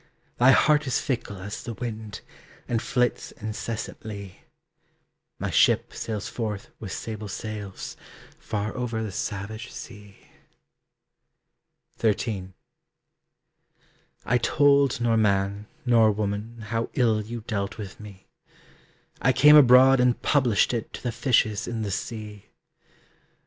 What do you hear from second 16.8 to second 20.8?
ill you dealt with me; I came abroad and published